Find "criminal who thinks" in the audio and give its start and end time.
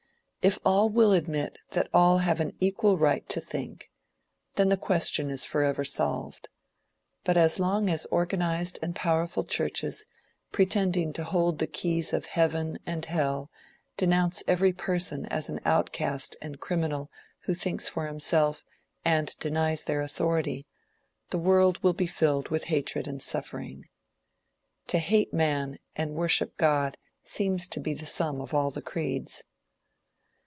16.59-17.87